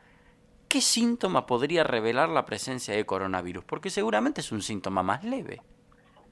¿qué 0.75 0.82
síntoma 0.82 1.46
podría 1.46 1.86
revelar 1.86 2.27
la 2.27 2.44
presencia 2.44 2.94
de 2.94 3.05
coronavirus? 3.05 3.63
Porque 3.63 3.89
seguramente 3.89 4.41
es 4.41 4.51
un 4.51 4.62
síntoma 4.62 5.03
más 5.03 5.24
leve. 5.24 5.62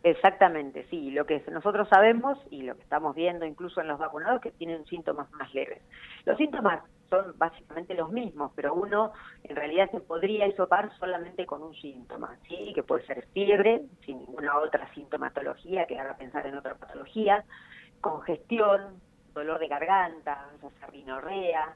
Exactamente, 0.04 0.86
sí. 0.90 1.12
Lo 1.12 1.26
que 1.26 1.42
nosotros 1.50 1.88
sabemos 1.88 2.38
y 2.50 2.64
lo 2.64 2.76
que 2.76 2.82
estamos 2.82 3.16
viendo 3.16 3.46
incluso 3.46 3.80
en 3.80 3.88
los 3.88 3.98
vacunados 3.98 4.42
que 4.42 4.52
tienen 4.52 4.86
síntomas 4.88 5.32
más 5.32 5.54
leves. 5.54 5.82
Los 6.26 6.36
síntomas 6.36 6.84
son 7.10 7.34
básicamente 7.38 7.94
los 7.94 8.12
mismos, 8.12 8.52
pero 8.54 8.74
uno 8.74 9.14
en 9.46 9.56
realidad 9.56 9.90
se 9.92 10.02
podría 10.02 10.46
isopar 10.46 10.92
solamente 11.00 11.46
con 11.46 11.64
un 11.64 11.74
síntoma, 11.76 12.38
¿sí? 12.50 12.74
que 12.76 12.84
puede 12.84 13.06
ser 13.06 13.26
fiebre, 13.34 13.84
sin 14.06 14.18
ninguna 14.20 14.58
otra 14.58 14.94
sintomatología 14.94 15.86
que 15.86 15.98
haga 15.98 16.18
pensar 16.18 16.46
en 16.48 16.58
otra 16.58 16.76
patología, 16.76 17.46
congestión, 18.02 19.00
dolor 19.34 19.58
de 19.60 19.70
garganta, 19.70 20.50
rinorrea, 20.92 21.74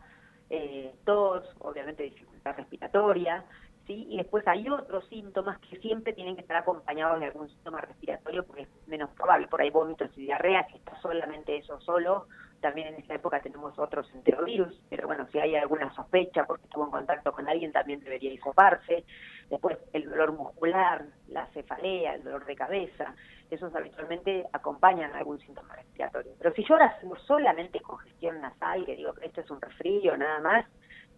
eh, 0.50 0.94
tos, 1.06 1.44
obviamente 1.60 2.04
dificultad 2.04 2.56
respiratoria, 2.58 3.44
¿sí? 3.88 4.06
Y 4.10 4.18
después 4.18 4.48
hay 4.48 4.70
otros 4.70 5.08
síntomas 5.08 5.58
que 5.60 5.78
siempre 5.78 6.14
tienen 6.14 6.36
que 6.36 6.42
estar 6.42 6.58
acompañados 6.58 7.20
de 7.20 7.28
algún 7.28 7.50
síntoma 7.50 7.82
respiratorio 7.82 8.46
porque 8.46 8.64
es 8.64 8.70
menos 8.88 9.10
probable, 9.12 9.48
por 9.48 9.62
ahí 9.62 9.70
vómitos 9.70 10.12
y 10.18 10.22
diarrea, 10.22 10.68
si 10.68 10.78
está 10.78 11.00
solamente 11.02 11.58
eso 11.58 11.80
solo, 11.82 12.28
también 12.60 12.88
en 12.88 12.96
esta 12.96 13.16
época 13.16 13.40
tenemos 13.40 13.78
otros 13.78 14.10
enterovirus, 14.14 14.82
pero 14.90 15.08
bueno, 15.08 15.28
si 15.32 15.40
hay 15.40 15.56
alguna 15.56 15.94
sospecha 15.94 16.46
porque 16.46 16.66
estuvo 16.66 16.86
en 16.86 16.92
contacto 16.92 17.32
con 17.32 17.48
alguien 17.48 17.72
también 17.72 18.00
debería 18.00 18.34
hisoparse. 18.34 19.06
Después 19.50 19.78
el 19.94 20.10
dolor 20.10 20.34
muscular, 20.34 21.06
la 21.28 21.46
cefalea, 21.48 22.16
el 22.16 22.24
dolor 22.24 22.46
de 22.46 22.56
cabeza, 22.56 23.16
esos 23.50 23.74
habitualmente 23.76 24.46
acompañan 24.52 25.14
algún 25.14 25.40
síntoma 25.40 25.76
respiratorio. 25.76 26.34
Pero 26.38 26.54
si 26.54 26.64
yo 26.66 26.74
ahora 26.74 27.00
solamente 27.26 27.80
congestión 27.80 28.42
nasal, 28.42 28.86
que 28.86 28.96
digo 28.96 29.14
que 29.14 29.28
esto 29.28 29.42
es 29.42 29.50
un 29.50 29.62
resfrío 29.62 30.18
nada 30.18 30.40
más, 30.42 30.66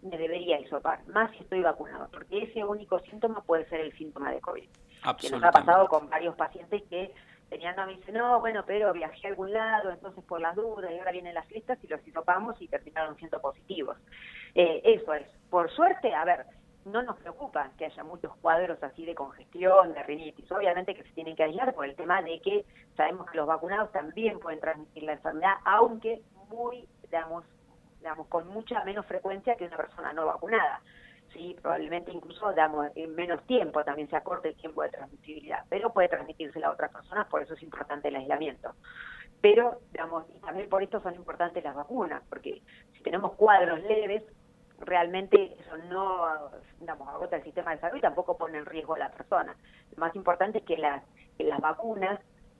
me 0.01 0.17
debería 0.17 0.59
hisopar, 0.59 1.05
más 1.07 1.31
si 1.31 1.39
estoy 1.39 1.61
vacunado, 1.61 2.07
porque 2.11 2.43
ese 2.43 2.63
único 2.63 2.99
síntoma 2.99 3.41
puede 3.41 3.67
ser 3.69 3.81
el 3.81 3.97
síntoma 3.97 4.31
de 4.31 4.39
COVID. 4.39 4.69
Que 5.19 5.29
nos 5.29 5.43
ha 5.43 5.51
pasado 5.51 5.87
con 5.87 6.09
varios 6.09 6.35
pacientes 6.35 6.83
que 6.89 7.13
tenían, 7.49 7.75
no, 7.75 7.85
me 7.85 7.95
dicen, 7.95 8.15
no, 8.15 8.39
bueno, 8.39 8.63
pero 8.65 8.93
viajé 8.93 9.27
a 9.27 9.29
algún 9.31 9.51
lado, 9.51 9.89
entonces 9.89 10.23
por 10.23 10.39
las 10.39 10.55
dudas, 10.55 10.91
y 10.91 10.97
ahora 10.99 11.11
vienen 11.11 11.33
las 11.33 11.47
fiestas 11.47 11.77
y 11.83 11.87
los 11.87 12.05
hisopamos 12.07 12.61
y 12.61 12.67
terminaron 12.67 13.17
siendo 13.17 13.39
positivos. 13.41 13.97
Eh, 14.55 14.81
eso 14.83 15.13
es. 15.13 15.27
Por 15.49 15.71
suerte, 15.71 16.13
a 16.13 16.25
ver, 16.25 16.45
no 16.85 17.01
nos 17.01 17.17
preocupa 17.17 17.71
que 17.77 17.85
haya 17.85 18.03
muchos 18.03 18.35
cuadros 18.37 18.81
así 18.83 19.05
de 19.05 19.15
congestión, 19.15 19.93
de 19.93 20.03
rinitis. 20.03 20.51
Obviamente 20.51 20.95
que 20.95 21.03
se 21.03 21.11
tienen 21.11 21.35
que 21.35 21.43
aislar 21.43 21.73
por 21.73 21.85
el 21.85 21.95
tema 21.95 22.21
de 22.21 22.39
que 22.41 22.65
sabemos 22.95 23.29
que 23.29 23.37
los 23.37 23.47
vacunados 23.47 23.91
también 23.91 24.39
pueden 24.39 24.59
transmitir 24.59 25.03
la 25.03 25.13
enfermedad, 25.13 25.55
aunque 25.65 26.21
muy, 26.49 26.87
digamos, 27.03 27.45
digamos 27.99 28.27
con 28.27 28.47
mucha 28.47 28.83
menos 28.83 29.05
frecuencia 29.05 29.55
que 29.55 29.65
una 29.65 29.77
persona 29.77 30.13
no 30.13 30.25
vacunada. 30.25 30.81
Sí, 31.33 31.55
probablemente 31.61 32.11
incluso 32.11 32.51
damos 32.53 32.87
en 32.95 33.13
menos 33.13 33.45
tiempo 33.45 33.83
también 33.83 34.09
se 34.09 34.15
acorte 34.15 34.49
el 34.49 34.55
tiempo 34.55 34.81
de 34.81 34.89
transmisibilidad, 34.89 35.63
pero 35.69 35.93
puede 35.93 36.09
transmitirse 36.09 36.63
a 36.63 36.71
otras 36.71 36.91
personas, 36.91 37.27
por 37.27 37.43
eso 37.43 37.53
es 37.53 37.61
importante 37.61 38.07
el 38.07 38.15
aislamiento. 38.15 38.73
Pero, 39.41 39.79
digamos, 39.91 40.25
y 40.35 40.39
también 40.39 40.67
por 40.67 40.81
esto 40.81 40.99
son 41.01 41.15
importantes 41.15 41.63
las 41.63 41.75
vacunas, 41.75 42.23
porque 42.29 42.61
si 42.93 43.03
tenemos 43.03 43.33
cuadros 43.35 43.79
leves, 43.83 44.23
realmente 44.79 45.55
eso 45.59 45.77
no 45.89 46.49
digamos, 46.79 47.07
agota 47.07 47.35
el 47.35 47.43
sistema 47.43 47.71
de 47.71 47.81
salud 47.81 47.97
y 47.97 48.01
tampoco 48.01 48.37
pone 48.37 48.57
en 48.57 48.65
riesgo 48.65 48.95
a 48.95 48.99
la 48.99 49.11
persona. 49.11 49.55
Lo 49.91 49.97
más 49.97 50.15
importante 50.15 50.59
es 50.59 50.63
que 50.65 50.77
las, 50.77 51.03
que 51.37 51.43
las 51.43 51.59
vacunas 51.59 52.19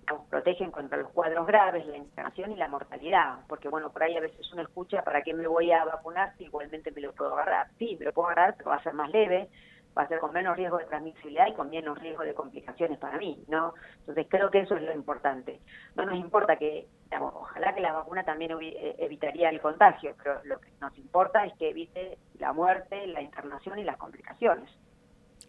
nos 0.10 0.25
protegen 0.28 0.72
contra 0.72 0.98
los 0.98 1.10
cuadros 1.12 1.46
graves, 1.46 1.86
la 1.86 1.98
internación 1.98 2.51
y 2.51 2.56
la 2.56 2.68
mortalidad, 2.68 3.39
porque 3.48 3.70
bueno, 3.70 3.92
por 3.92 4.04
ahí 4.04 4.18
a 4.18 4.22
veces 4.22 4.51
uno 4.51 4.62
escucha, 4.62 5.04
¿para 5.04 5.22
qué 5.22 5.34
me 5.34 5.48
voy 5.48 5.72
a 5.72 5.86
vacunar 5.86 6.36
si 6.38 6.46
igualmente 6.46 6.92
me 6.92 7.01
lo 7.01 7.13
puedo 7.13 7.34
agarrar? 7.34 7.68
Sí, 7.78 7.96
me 8.00 8.06
lo 8.06 8.13
puedo 8.13 8.30
agarrar, 8.30 8.56
pero 8.58 8.72
va 8.72 8.78
a 8.78 8.84
ser 8.84 8.94
más 8.94 9.10
leve, 9.12 9.50
va 9.98 10.04
a 10.04 10.08
ser 10.08 10.20
con 10.20 10.34
menos 10.34 10.56
riesgo 10.58 10.78
de 10.78 10.86
transmisibilidad 10.86 11.48
y 11.48 11.54
con 11.54 11.70
menos 11.70 12.00
riesgo 12.00 12.24
de 12.24 12.34
complicaciones 12.34 12.98
para 12.98 13.18
mí, 13.18 13.44
¿no? 13.48 13.74
Entonces 14.00 14.28
creo 14.30 14.50
que 14.50 14.60
eso 14.60 14.75
es 14.75 14.82
lo 14.82 14.94
importante. 14.94 15.60
No 15.96 16.06
nos 16.06 16.16
importa 16.16 16.56
que, 16.56 16.88
digamos, 17.06 17.34
ojalá 17.36 17.74
que 17.74 17.82
la 17.82 17.94
vacuna 17.94 18.24
también 18.24 18.51
eh, 18.62 18.96
evitaría 19.00 19.50
el 19.50 19.62
contagio, 19.62 20.16
pero 20.22 20.42
lo 20.46 20.60
que 20.60 20.72
nos 20.82 20.98
importa 20.98 21.46
es 21.46 21.54
que 21.58 21.70
evite 21.70 22.18
la 22.39 22.54
muerte, 22.54 23.08
la 23.08 23.22
internación 23.22 23.78
y 23.80 23.84
las 23.84 23.98
complicaciones. 23.98 24.70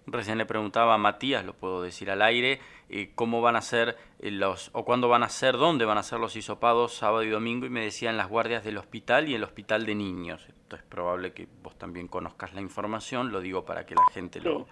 Recién 0.06 0.38
le 0.38 0.46
preguntaba 0.46 0.94
a 0.94 0.98
Matías, 0.98 1.44
lo 1.44 1.52
puedo 1.52 1.82
decir 1.82 2.10
al 2.10 2.22
aire, 2.22 2.58
eh, 2.88 3.10
cómo 3.14 3.40
van 3.40 3.56
a 3.56 3.60
ser 3.60 3.96
eh, 4.18 4.30
los, 4.30 4.70
o 4.72 4.84
cuándo 4.84 5.08
van 5.08 5.22
a 5.22 5.28
ser, 5.28 5.56
dónde 5.56 5.84
van 5.84 5.98
a 5.98 6.02
ser 6.02 6.18
los 6.18 6.34
hisopados 6.36 6.94
sábado 6.94 7.22
y 7.22 7.30
domingo, 7.30 7.66
y 7.66 7.70
me 7.70 7.82
decían 7.82 8.16
las 8.16 8.28
guardias 8.28 8.64
del 8.64 8.78
hospital 8.78 9.28
y 9.28 9.34
el 9.34 9.44
hospital 9.44 9.86
de 9.86 9.94
niños. 9.94 10.48
Esto 10.48 10.76
es 10.76 10.82
probable 10.82 11.32
que 11.32 11.46
vos 11.62 11.76
también 11.76 12.08
conozcas 12.08 12.54
la 12.54 12.60
información, 12.60 13.30
lo 13.30 13.40
digo 13.40 13.64
para 13.64 13.86
que 13.86 13.94
la 13.94 14.04
gente 14.12 14.40
lo, 14.40 14.66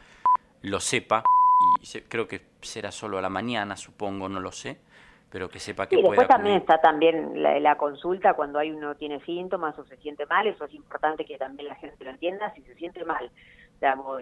lo 0.63 0.81
sepa, 0.81 1.23
y 1.81 2.01
creo 2.03 2.27
que 2.27 2.43
será 2.63 2.91
solo 2.91 3.19
a 3.19 3.23
la 3.23 3.29
mañana, 3.29 3.77
supongo, 3.77 4.29
no 4.29 4.41
lo 4.41 4.53
sé 4.53 4.81
pero 5.31 5.49
que 5.49 5.59
sepa 5.59 5.87
que 5.87 5.97
y 5.97 6.03
después 6.03 6.27
también 6.27 6.57
está 6.57 6.81
también 6.81 7.43
la, 7.43 7.59
la, 7.61 7.77
consulta 7.77 8.33
cuando 8.35 8.59
hay 8.59 8.71
uno 8.71 8.95
tiene 8.95 9.21
síntomas 9.21 9.79
o 9.79 9.85
se 9.85 9.97
siente 9.99 10.25
mal, 10.27 10.47
eso 10.47 10.65
es 10.65 10.73
importante 10.73 11.25
que 11.25 11.37
también 11.37 11.69
la 11.69 11.75
gente 11.75 12.03
lo 12.03 12.11
entienda, 12.11 12.53
si 12.55 12.63
se 12.63 12.75
siente 12.77 13.05
mal 13.05 13.31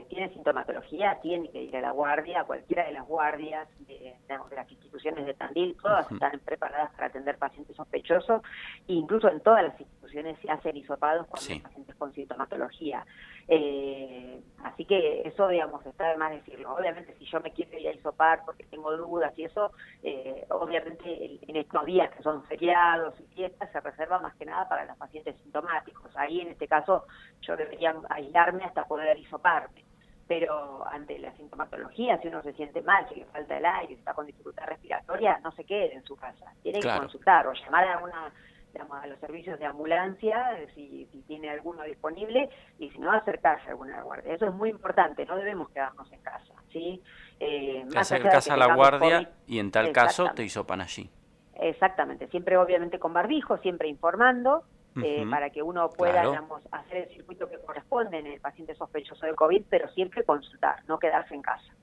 tiene 0.08 0.28
sintomatología, 0.30 1.18
tiene 1.22 1.50
que 1.50 1.62
ir 1.62 1.76
a 1.76 1.80
la 1.80 1.90
guardia, 1.90 2.40
a 2.40 2.44
cualquiera 2.44 2.84
de 2.84 2.92
las 2.92 3.06
guardias 3.06 3.66
de, 3.86 4.14
las 4.28 4.70
instituciones 4.70 5.24
de 5.24 5.34
Tandil, 5.34 5.76
todas 5.80 6.10
están 6.10 6.38
preparadas 6.44 6.92
para 6.92 7.06
atender 7.06 7.38
pacientes 7.38 7.74
sospechosos, 7.76 8.42
incluso 8.86 9.30
en 9.30 9.40
todas 9.40 9.62
las 9.62 9.80
instituciones 9.80 9.95
se 10.08 10.50
hacen 10.50 10.76
hisopados 10.76 11.26
cuando 11.26 11.52
hay 11.52 11.60
pacientes 11.60 11.96
con 11.96 12.12
sintomatología. 12.12 13.04
Eh, 13.48 14.40
así 14.64 14.84
que 14.84 15.22
eso, 15.24 15.48
digamos, 15.48 15.84
está 15.86 16.10
de 16.10 16.16
más 16.16 16.32
decirlo. 16.32 16.74
Obviamente, 16.74 17.14
si 17.18 17.26
yo 17.26 17.40
me 17.40 17.52
quiero 17.52 17.78
ir 17.78 17.88
a 17.88 17.92
hisopar 17.92 18.42
porque 18.44 18.64
tengo 18.64 18.96
dudas 18.96 19.32
y 19.38 19.44
eso, 19.44 19.72
eh, 20.02 20.46
obviamente 20.50 21.38
en 21.46 21.56
estos 21.56 21.84
días 21.84 22.10
que 22.14 22.22
son 22.22 22.42
feriados 22.44 23.14
y 23.20 23.34
fiestas 23.34 23.70
se 23.70 23.80
reserva 23.80 24.18
más 24.18 24.34
que 24.34 24.46
nada 24.46 24.68
para 24.68 24.84
los 24.84 24.96
pacientes 24.96 25.36
sintomáticos. 25.42 26.10
Ahí, 26.16 26.40
en 26.40 26.48
este 26.48 26.66
caso, 26.66 27.04
yo 27.42 27.56
debería 27.56 27.94
aislarme 28.10 28.64
hasta 28.64 28.84
poder 28.84 29.18
hisoparme. 29.18 29.84
Pero 30.28 30.84
ante 30.88 31.20
la 31.20 31.32
sintomatología, 31.36 32.18
si 32.18 32.26
uno 32.26 32.42
se 32.42 32.52
siente 32.54 32.82
mal, 32.82 33.08
si 33.08 33.20
le 33.20 33.26
falta 33.26 33.58
el 33.58 33.64
aire, 33.64 33.94
si 33.94 34.00
está 34.00 34.12
con 34.12 34.26
dificultad 34.26 34.66
respiratoria, 34.66 35.38
no 35.38 35.52
se 35.52 35.62
quede 35.62 35.94
en 35.94 36.02
su 36.02 36.16
casa. 36.16 36.52
Tiene 36.64 36.80
que 36.80 36.88
consultar 36.88 37.46
o 37.46 37.52
llamar 37.52 37.86
a 37.86 37.98
una 37.98 38.32
a 38.80 39.06
los 39.06 39.18
servicios 39.20 39.58
de 39.58 39.66
ambulancia, 39.66 40.56
si, 40.74 41.08
tiene 41.26 41.50
alguno 41.50 41.82
disponible, 41.82 42.48
y 42.78 42.90
si 42.90 42.98
no, 42.98 43.10
acercarse 43.12 43.68
a 43.68 43.70
alguna 43.72 44.02
guardia. 44.02 44.34
Eso 44.34 44.46
es 44.46 44.54
muy 44.54 44.70
importante, 44.70 45.24
no 45.26 45.36
debemos 45.36 45.68
quedarnos 45.70 46.10
en 46.12 46.20
casa. 46.20 46.54
¿sí? 46.72 47.02
Eh, 47.40 47.84
a 47.94 48.56
la 48.56 48.74
guardia 48.74 49.30
y 49.46 49.58
en 49.58 49.70
tal 49.70 49.92
caso 49.92 50.30
te 50.34 50.44
hisopan 50.44 50.80
allí. 50.80 51.10
Exactamente, 51.54 52.28
siempre 52.28 52.56
obviamente 52.56 52.98
con 52.98 53.12
barbijo, 53.12 53.58
siempre 53.58 53.88
informando, 53.88 54.64
eh, 55.02 55.26
para 55.30 55.50
que 55.50 55.62
uno 55.62 55.90
pueda 55.90 56.22
hacer 56.70 56.96
el 56.96 57.08
circuito 57.10 57.48
que 57.48 57.58
corresponde 57.58 58.18
en 58.18 58.26
el 58.28 58.40
paciente 58.40 58.74
sospechoso 58.74 59.26
de 59.26 59.34
COVID, 59.34 59.64
pero 59.68 59.90
siempre 59.90 60.24
consultar, 60.24 60.82
no 60.88 60.98
quedarse 60.98 61.34
en 61.34 61.42
casa. 61.42 61.74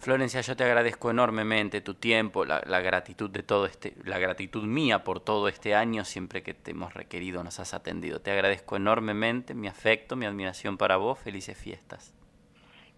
Florencia, 0.00 0.40
yo 0.42 0.56
te 0.56 0.62
agradezco 0.62 1.10
enormemente 1.10 1.80
tu 1.80 1.94
tiempo, 1.94 2.44
la, 2.44 2.60
gratitud 2.80 3.28
de 3.30 3.42
todo 3.42 3.66
este, 3.66 3.94
la 4.04 4.20
gratitud 4.20 4.62
mía 4.62 5.02
por 5.02 5.18
todo 5.18 5.48
este 5.48 5.74
año, 5.74 6.04
siempre 6.04 6.44
que 6.44 6.54
te 6.54 6.70
hemos 6.70 6.94
requerido 6.94 7.42
nos 7.42 7.58
has 7.58 7.74
atendido. 7.74 8.20
Te 8.20 8.30
agradezco 8.30 8.76
enormemente 8.76 9.54
mi 9.54 9.66
afecto, 9.66 10.14
mi 10.14 10.24
admiración 10.24 10.78
para 10.78 10.98
vos, 10.98 11.18
felices 11.18 11.58
fiestas. 11.58 12.14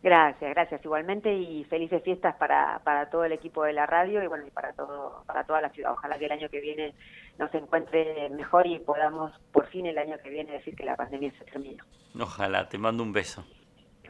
Gracias, 0.03 0.51
gracias 0.51 0.85
igualmente 0.85 1.33
y 1.35 1.65
felices 1.65 2.03
fiestas 2.03 2.35
para, 2.37 2.81
para 2.85 3.09
todo 3.09 3.25
el 3.25 3.33
equipo 3.33 3.65
de 3.65 3.73
la 3.75 3.87
radio 3.87 4.23
y 4.23 4.27
bueno 4.27 4.47
y 4.47 4.51
para 4.51 4.73
todo 4.73 5.25
para 5.27 5.45
toda 5.45 5.61
la 5.61 5.71
ciudad. 5.71 5.93
Ojalá 5.93 6.19
que 6.19 6.27
el 6.27 6.33
año 6.33 6.49
que 6.49 6.61
viene 6.61 6.95
nos 7.39 7.53
encuentre 7.55 8.29
mejor 8.31 8.67
y 8.67 8.79
podamos 8.79 9.33
por 9.53 9.67
fin 9.69 9.87
el 9.87 9.99
año 9.99 10.17
que 10.23 10.31
viene 10.31 10.53
decir 10.53 10.75
que 10.75 10.85
la 10.85 10.97
pandemia 10.97 11.33
se 11.39 11.45
terminó. 11.45 11.85
Ojalá, 12.19 12.69
te 12.69 12.79
mando 12.79 13.03
un 13.03 13.13
beso. 13.13 13.45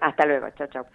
Hasta 0.01 0.27
luego, 0.27 0.49
chao 0.51 0.69
chao. 0.69 0.87